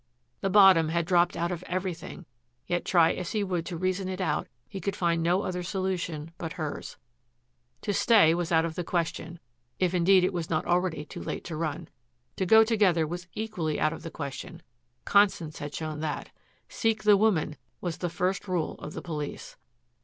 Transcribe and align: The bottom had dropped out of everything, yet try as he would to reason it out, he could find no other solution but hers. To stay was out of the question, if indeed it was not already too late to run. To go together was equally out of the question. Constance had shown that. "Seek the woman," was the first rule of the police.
The 0.39 0.49
bottom 0.49 0.89
had 0.89 1.05
dropped 1.05 1.37
out 1.37 1.51
of 1.51 1.63
everything, 1.67 2.25
yet 2.65 2.85
try 2.85 3.11
as 3.13 3.33
he 3.33 3.43
would 3.43 3.67
to 3.67 3.77
reason 3.77 4.09
it 4.09 4.19
out, 4.19 4.47
he 4.67 4.81
could 4.81 4.95
find 4.95 5.21
no 5.21 5.43
other 5.43 5.61
solution 5.61 6.31
but 6.39 6.53
hers. 6.53 6.97
To 7.83 7.93
stay 7.93 8.33
was 8.33 8.51
out 8.51 8.65
of 8.65 8.73
the 8.73 8.83
question, 8.83 9.39
if 9.77 9.93
indeed 9.93 10.23
it 10.23 10.33
was 10.33 10.49
not 10.49 10.65
already 10.65 11.05
too 11.05 11.21
late 11.21 11.43
to 11.43 11.55
run. 11.55 11.87
To 12.37 12.47
go 12.47 12.63
together 12.63 13.05
was 13.05 13.27
equally 13.35 13.79
out 13.79 13.93
of 13.93 14.01
the 14.01 14.09
question. 14.09 14.63
Constance 15.05 15.59
had 15.59 15.71
shown 15.75 15.99
that. 15.99 16.31
"Seek 16.67 17.03
the 17.03 17.15
woman," 17.15 17.55
was 17.79 17.99
the 17.99 18.09
first 18.09 18.47
rule 18.47 18.79
of 18.79 18.93
the 18.93 19.03
police. 19.03 19.55